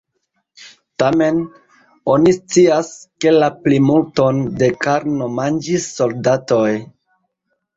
[1.01, 1.41] Tamen,
[2.13, 2.89] oni scias,
[3.25, 6.67] ke la plimulton de karno manĝis soldatoj.